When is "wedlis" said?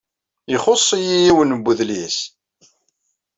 1.63-2.17